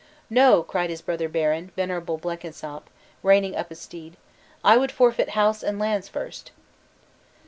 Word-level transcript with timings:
"No!" 0.31 0.63
cried 0.63 0.89
his 0.89 1.03
brother 1.03 1.29
baron, 1.29 1.71
venerable 1.75 2.17
Blenkinsopp, 2.17 2.89
reining 3.21 3.55
up 3.55 3.69
his 3.69 3.79
steed; 3.81 4.17
"I 4.63 4.75
would 4.75 4.91
forfeit 4.91 5.29
house 5.37 5.61
and 5.61 5.77
lands 5.77 6.07
first." 6.09 6.49